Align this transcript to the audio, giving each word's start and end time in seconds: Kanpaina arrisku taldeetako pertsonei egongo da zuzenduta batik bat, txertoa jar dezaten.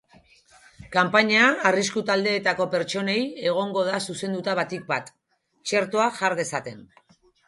Kanpaina 0.93 1.41
arrisku 1.71 2.01
taldeetako 2.07 2.65
pertsonei 2.71 3.17
egongo 3.49 3.83
da 3.89 3.99
zuzenduta 4.13 4.55
batik 4.61 4.87
bat, 4.93 5.13
txertoa 5.73 6.09
jar 6.21 6.37
dezaten. 6.41 6.81